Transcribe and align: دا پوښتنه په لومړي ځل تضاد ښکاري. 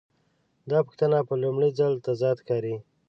دا 0.69 0.79
پوښتنه 0.85 1.17
په 1.27 1.33
لومړي 1.43 1.69
ځل 1.79 1.93
تضاد 2.07 2.37
ښکاري. 2.43 2.75